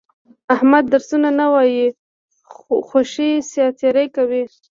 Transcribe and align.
احمد 0.55 0.83
درسونه 0.93 1.29
نه 1.39 1.47
وایي، 1.53 1.85
خوشې 2.89 3.31
ساتېري 3.53 4.07
کوي. 4.15 4.43